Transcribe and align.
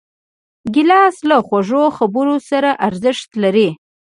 ګیلاس 0.73 1.15
له 1.29 1.37
خوږو 1.45 1.83
خبرو 1.97 2.35
سره 2.49 2.69
ارزښت 2.87 3.29
لري. 3.43 3.69